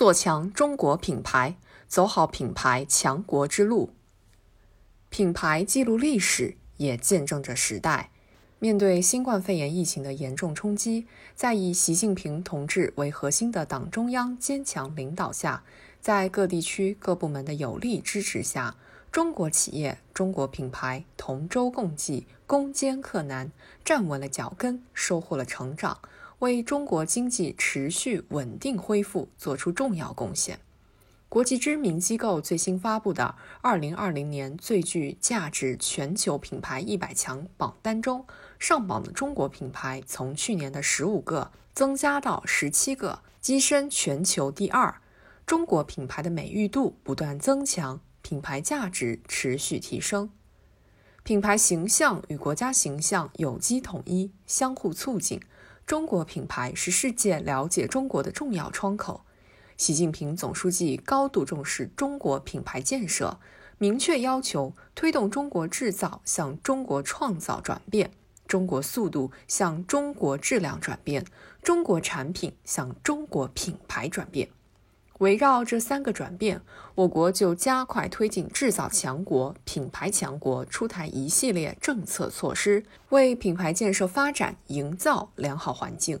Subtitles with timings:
[0.00, 1.56] 做强中国品牌，
[1.86, 3.90] 走好品牌强国之路。
[5.10, 8.08] 品牌记录历史，也见证着时代。
[8.58, 15.64] 面对新冠肺炎疫情的严重冲击，在以习近平同志为核心的党中央坚强领导下，
[16.00, 18.76] 在各地区各部门的有力支持下，
[19.12, 23.52] 中国企业、中国品牌同舟共济、攻坚克难，
[23.84, 25.98] 站稳了脚跟，收获了成长，
[26.40, 30.58] 为中国经济持续稳定恢复做出重要贡献。
[31.28, 38.26] 国际知名机构最新发布的2020年最具价值全球品牌一百强榜单中，
[38.58, 45.00] 上榜的中国品牌从去年的十五个增加到十七个，跻身全球第二。
[45.46, 50.30] 中国品牌的美誉度不断增强，品牌价值持续提升，
[51.22, 55.40] 品牌形象与国家形象有机统一，相互促进。
[55.90, 59.22] 中国品牌是世界了解中国的重要窗口。
[59.76, 63.40] 习近平总书记高度重视中国品牌建设，
[63.76, 68.12] 明确要求推动中国制造向中国创造转变，
[68.46, 71.26] 中国速度向中国质量转变，
[71.60, 74.48] 中国产品向中国品牌转变。
[75.20, 76.62] 围绕这三个转变，
[76.94, 86.18] 我国就加快推进制造强国、品牌强国，出台一系列政策措施，为品牌建设发展营造良好环境。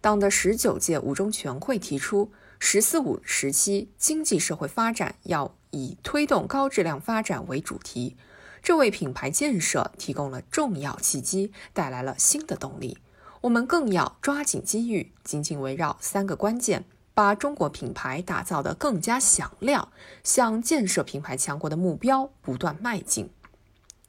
[0.00, 2.30] 党的十九届五中全会提出。
[2.58, 8.16] “十四五”时期经济社会发展要以推动高质量发展为主题，
[8.62, 12.98] 这为品牌建设提供了重要契机，带来了新的动力。
[13.42, 19.92] 我们更要抓紧机遇，紧紧围绕三个关键，把中国品牌打造得更加响亮，
[20.24, 23.30] 向建设品牌强国的目标不断迈进。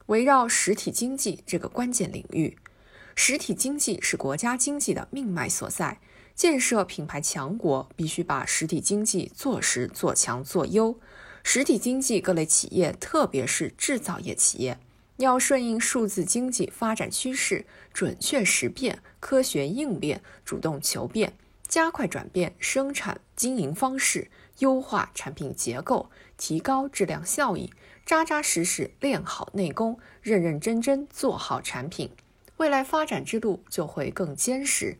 [0.06, 2.58] 围绕实体经济这个关键领域，
[3.14, 6.00] 实体经济是国家经济的命脉所在。
[6.34, 10.98] 建设品牌强国，必须把实体经济做实、做强、做优。
[11.42, 14.78] 实体经济各类企业，特别是制造业企业，
[15.16, 17.64] 要顺应数字经济发展趋势，
[17.94, 21.32] 准确识变、科学应变、主动求变，
[21.68, 27.72] 加快转变生产经营方式，优化产品结构，提高质量效益，
[28.04, 32.10] 扎扎实实练好内功，认认真真做好产品，
[32.58, 34.98] 未来发展之路就会更坚实。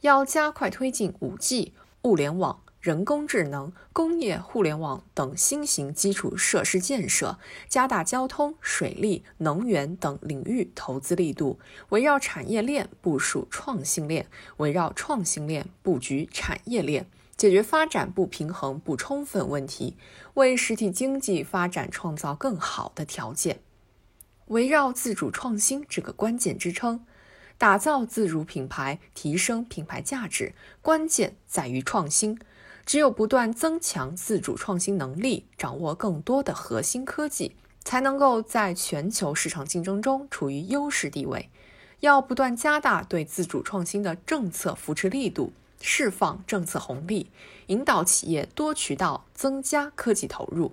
[0.00, 11.58] 要加快推进 5G、物联网、人工智能、工业互联网等新型基础设施建设，加大交通、水利、能源等领域投资力度，
[11.88, 14.28] 围绕产业链部署创新链，
[14.58, 17.06] 围绕创新链布局产业链，
[17.36, 19.96] 解决发展不平衡不充分问题，
[20.34, 23.58] 为实体经济发展创造更好的条件。
[24.46, 27.04] 围绕自主创新这个关键支撑。
[27.58, 32.38] 打造自主品牌，提升品牌价值，关键在于创新。
[32.88, 37.54] 只有不断增强自主创新能力，掌握更多的核心科技，
[37.84, 41.50] 才能够在全球市场竞争中处于优势地位。
[42.00, 47.30] 要不断加大对自主创新的政策扶持力度，释放政策红利，
[47.66, 50.72] 引导企业多渠道增加科技投入。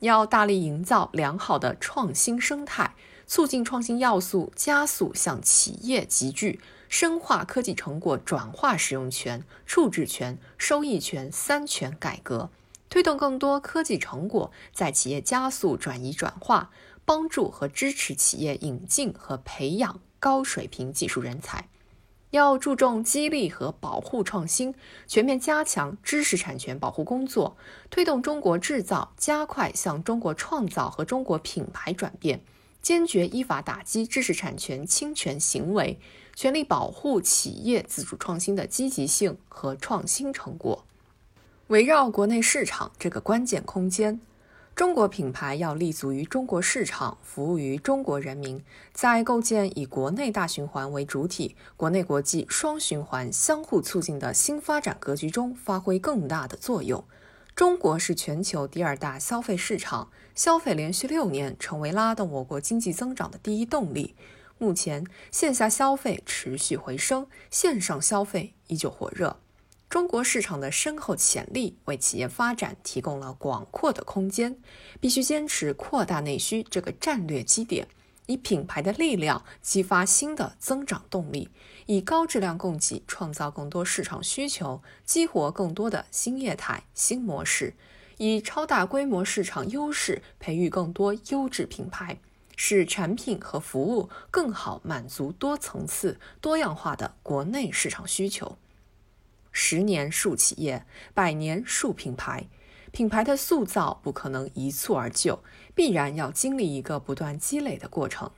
[0.00, 2.94] 要大力营造良好的创新生态。
[3.26, 12.50] 促进创新要素加速向企业集聚，深化科技成果转化使用权、处置权、收益权三权改革，
[12.88, 16.70] 推动更多科技成果在企业加速转移转化，
[17.04, 21.68] 帮助和支持企业引进和培养高水平技术人才。
[22.30, 24.74] 要注重激励和保护创新，
[25.06, 27.56] 全面加强知识产权保护工作，
[27.90, 32.42] 推动中国制造加快向中国创造和中国品牌转变。
[32.86, 35.98] 坚决依法打击知识产权侵权行为，
[36.36, 40.84] 全力保护企业自主创新的积极性和创新成果。
[41.66, 44.20] 围绕国内市场这个关键空间，
[44.76, 57.02] 中国品牌要立足于中国市场，服务于中国人民，在构建以国内大循环为主体、国内国际双循环相互促进的新发展格局中发挥更大的作用。
[57.56, 64.14] 中国是全球第二大消费市场，消费连续六年成为拉动我国经济增长的第一动力。
[64.58, 69.40] 目前，线下消费持续回升，线上消费依旧火热。
[69.88, 74.58] 中国市场的深厚潜力为企业发展提供了广阔的空间，
[75.00, 77.88] 必须坚持扩大内需这个战略基点。
[78.26, 81.48] 以品牌的力量激发新的增长动力，
[81.86, 87.74] 以高质量供给创造更多市场需求，激活更多的新业态、新模式，
[88.18, 92.18] 以超大规模市场优势培育更多优质品牌，
[92.56, 98.56] 使产品和服务更好满足多层次、多样化的国内市场需求。
[99.52, 102.46] 十年树企业，百年树品牌。
[102.92, 105.42] 品牌的塑造不可能一蹴而就，
[105.74, 108.30] 必然要经历一个不断积累的过程。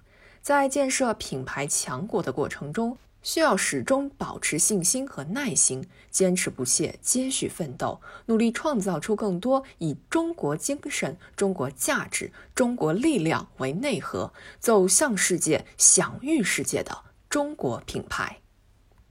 [0.43, 16.97] 在建设品牌强国的过程中，需要始终保持信心和耐心，坚持不懈，接续奋斗，努力创造出更多以中国精神、中国价值、中国力量为内核，走向世界、享誉世界的
[17.29, 18.39] 中国品牌。